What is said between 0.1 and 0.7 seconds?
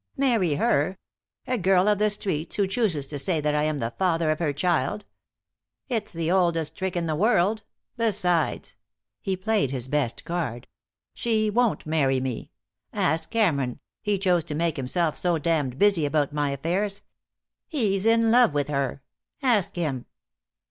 "Marry